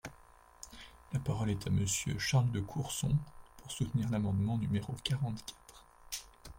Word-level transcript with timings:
La 1.13 1.19
parole 1.19 1.51
est 1.51 1.67
à 1.67 1.69
Monsieur 1.69 2.17
Charles 2.17 2.49
de 2.51 2.59
Courson, 2.59 3.15
pour 3.57 3.71
soutenir 3.71 4.09
l’amendement 4.09 4.57
numéro 4.57 4.93
quarante-quatre. 5.03 5.85